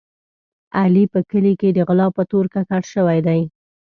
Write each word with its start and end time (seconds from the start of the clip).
علي 0.79 1.03
په 1.13 1.19
کلي 1.29 1.53
کې 1.59 1.69
د 1.73 1.79
غلا 1.87 2.07
په 2.17 2.23
تور 2.31 2.45
ککړ 2.53 2.81
شوی 2.93 3.19
دی. 3.27 3.41